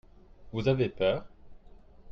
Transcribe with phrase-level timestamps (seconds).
[0.51, 1.25] Vous avez peur?